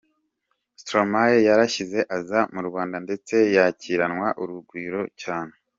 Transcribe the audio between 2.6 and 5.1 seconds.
Rwanda ndetse yakiranwa urugwiro